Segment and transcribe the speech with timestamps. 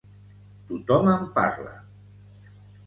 [0.71, 1.77] Tothom en parla!